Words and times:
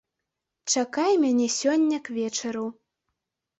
Чакай 0.75 1.11
мяне 1.27 1.47
сёння 1.59 2.01
к 2.09 2.19
вечару. 2.19 2.65